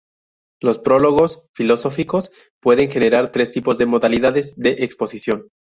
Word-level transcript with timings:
Los 0.63 0.79
"prólogos 0.79 1.47
filosóficos" 1.53 2.31
pueden 2.59 2.89
generar 2.89 3.31
tres 3.31 3.51
tipos 3.51 3.79
o 3.79 3.85
modalidades 3.87 4.57
de 4.57 4.69
exposición. 4.79 5.49